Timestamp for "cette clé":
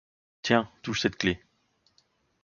1.01-1.39